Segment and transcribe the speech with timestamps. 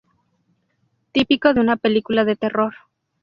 [1.11, 2.73] Típico de una película de terror.